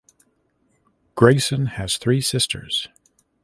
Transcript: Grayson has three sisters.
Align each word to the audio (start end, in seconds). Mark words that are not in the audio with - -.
Grayson 1.13 1.67
has 1.67 1.97
three 1.97 2.21
sisters. 2.21 2.89